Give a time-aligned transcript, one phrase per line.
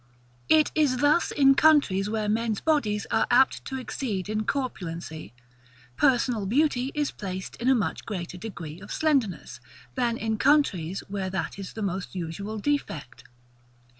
[0.49, 5.31] It is thus in countries where men's bodies are apt to exceed in corpulency,
[5.95, 9.59] personal beauty is placed in a much greater degree of slenderness,
[9.93, 13.25] than in countries where that is the most usual defect.